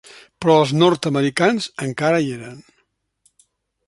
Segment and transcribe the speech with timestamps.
[0.43, 2.57] Però els nord-americans encara hi eren.